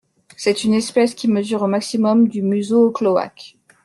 [0.35, 3.57] C'est une espèce qui mesure au maximum du museau au cloaque.